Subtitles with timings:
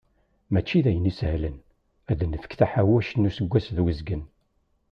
[0.53, 1.57] Mačči d ayen isehlen,
[2.11, 4.23] ad d-nefk taḥawact n useggas d uzgen.